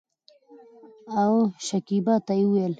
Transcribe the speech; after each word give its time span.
او 1.21 1.33
شکيبا 1.67 2.15
ته 2.25 2.33
يې 2.37 2.43
وويل 2.47 2.69